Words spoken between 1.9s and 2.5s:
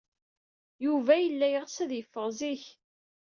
yeffeɣ